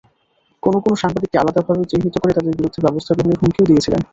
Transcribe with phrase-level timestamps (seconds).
[0.63, 4.01] কোনো কোনো সাংবাদিককে আলাদাভাবে চিহ্নিত করে তাঁদের বিরুদ্ধে ব্যবস্থা গ্রহণের হুমকিও দিয়েছিলেন।